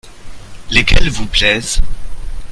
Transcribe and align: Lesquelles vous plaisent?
Lesquelles 0.71 1.11
vous 1.11 1.27
plaisent? 1.27 1.79